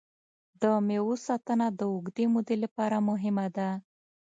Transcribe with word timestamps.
د 0.61 0.63
مېوو 0.87 1.15
ساتنه 1.27 1.67
د 1.79 1.81
اوږدې 1.91 2.25
مودې 2.33 2.55
لپاره 2.63 2.97
مهمه 3.09 3.47
ده. 3.57 3.69